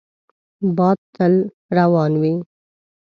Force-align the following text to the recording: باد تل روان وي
باد 0.75 0.97
تل 1.15 1.33
روان 1.77 2.11
وي 2.21 2.33